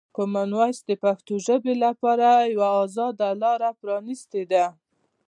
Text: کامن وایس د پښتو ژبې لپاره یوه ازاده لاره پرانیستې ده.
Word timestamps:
کامن 0.15 0.49
وایس 0.57 0.79
د 0.85 0.91
پښتو 1.03 1.33
ژبې 1.47 1.73
لپاره 1.85 2.27
یوه 2.53 2.69
ازاده 2.83 3.29
لاره 3.41 3.69
پرانیستې 3.79 4.41
ده. 4.51 4.65